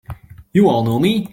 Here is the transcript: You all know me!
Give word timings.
You 0.51 0.67
all 0.67 0.83
know 0.83 0.97
me! 0.97 1.27